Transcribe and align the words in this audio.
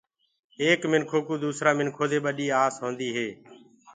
ايڪ 0.61 0.81
منکو 0.91 1.19
ڪُو 1.27 1.33
دوسرآ 1.45 1.71
منکو 1.79 2.03
دي 2.11 2.19
ٻڏي 2.25 2.45
آس 2.63 2.75
هوندي 2.81 3.09
هي۔ 3.17 3.27